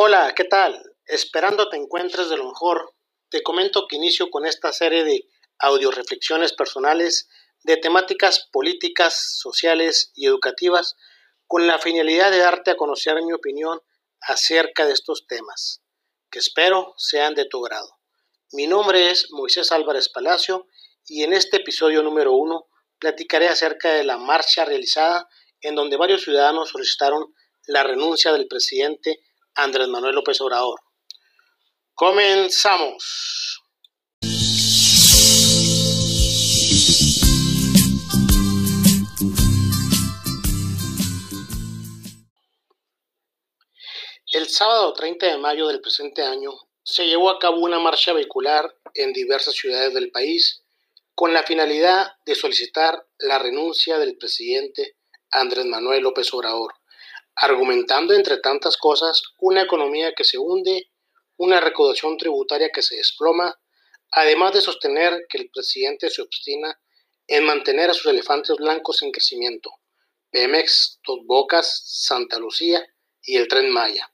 [0.00, 0.80] Hola, ¿qué tal?
[1.06, 2.94] Esperando te encuentres de lo mejor,
[3.30, 5.28] te comento que inicio con esta serie de
[5.58, 7.28] audio reflexiones personales
[7.64, 10.94] de temáticas políticas, sociales y educativas
[11.48, 13.80] con la finalidad de darte a conocer mi opinión
[14.20, 15.82] acerca de estos temas,
[16.30, 17.98] que espero sean de tu grado.
[18.52, 20.68] Mi nombre es Moisés Álvarez Palacio
[21.08, 22.68] y en este episodio número uno
[23.00, 25.28] platicaré acerca de la marcha realizada
[25.60, 27.34] en donde varios ciudadanos solicitaron
[27.66, 29.24] la renuncia del presidente
[29.58, 30.78] Andrés Manuel López Obrador.
[31.92, 33.60] Comenzamos.
[44.30, 46.52] El sábado 30 de mayo del presente año
[46.84, 50.62] se llevó a cabo una marcha vehicular en diversas ciudades del país
[51.16, 54.94] con la finalidad de solicitar la renuncia del presidente
[55.32, 56.74] Andrés Manuel López Obrador,
[57.40, 60.90] argumentando entre tantas cosas una economía que se hunde,
[61.36, 63.58] una recaudación tributaria que se desploma,
[64.10, 66.80] además de sostener que el presidente se obstina
[67.26, 69.70] en mantener a sus elefantes blancos en crecimiento,
[70.30, 72.84] Pemex, Dos Bocas, Santa Lucía
[73.22, 74.10] y el Tren Maya.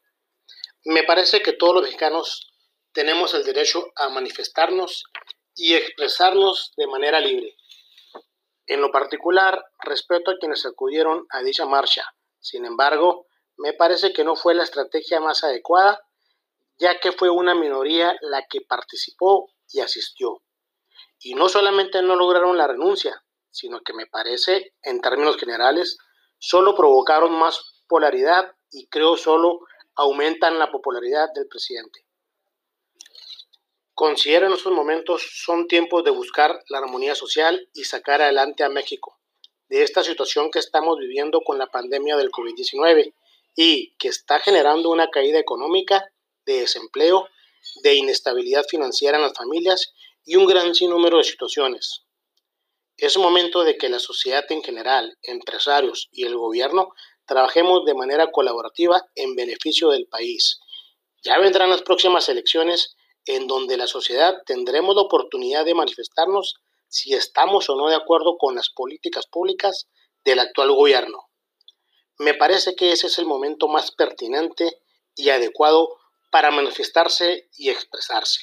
[0.85, 2.53] Me parece que todos los mexicanos
[2.93, 5.05] tenemos el derecho a manifestarnos
[5.55, 7.57] y expresarnos de manera libre.
[8.67, 12.05] En lo particular, respeto a quienes acudieron a dicha marcha.
[12.45, 15.99] Sin embargo, me parece que no fue la estrategia más adecuada,
[16.77, 20.43] ya que fue una minoría la que participó y asistió.
[21.21, 25.97] Y no solamente no lograron la renuncia, sino que me parece, en términos generales,
[26.37, 29.61] solo provocaron más polaridad y creo solo
[29.95, 32.05] aumentan la popularidad del presidente.
[33.95, 38.69] Considero en estos momentos son tiempos de buscar la armonía social y sacar adelante a
[38.69, 39.19] México
[39.75, 43.13] de esta situación que estamos viviendo con la pandemia del COVID-19
[43.57, 46.13] y que está generando una caída económica,
[46.47, 47.27] de desempleo,
[47.83, 49.93] de inestabilidad financiera en las familias
[50.25, 52.03] y un gran sinnúmero de situaciones.
[52.97, 56.91] Es momento de que la sociedad en general, empresarios y el gobierno
[57.27, 60.61] trabajemos de manera colaborativa en beneficio del país.
[61.25, 62.95] Ya vendrán las próximas elecciones
[63.27, 66.61] en donde la sociedad tendremos la oportunidad de manifestarnos
[66.95, 69.89] si estamos o no de acuerdo con las políticas públicas
[70.25, 71.29] del actual gobierno.
[72.19, 74.81] Me parece que ese es el momento más pertinente
[75.17, 75.89] y adecuado
[76.31, 78.43] para manifestarse y expresarse.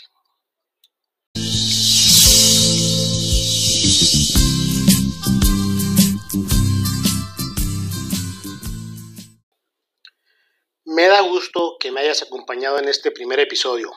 [10.84, 13.94] Me da gusto que me hayas acompañado en este primer episodio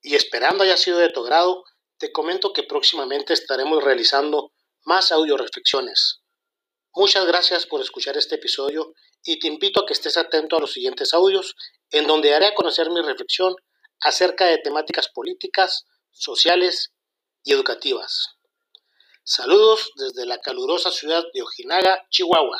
[0.00, 1.64] y esperando haya sido de tu agrado,
[2.00, 4.52] te comento que próximamente estaremos realizando
[4.84, 6.22] más audio reflexiones.
[6.94, 10.72] Muchas gracias por escuchar este episodio y te invito a que estés atento a los
[10.72, 11.54] siguientes audios
[11.90, 13.54] en donde haré a conocer mi reflexión
[14.00, 16.90] acerca de temáticas políticas, sociales
[17.44, 18.28] y educativas.
[19.22, 22.58] Saludos desde la calurosa ciudad de Ojinaga, Chihuahua.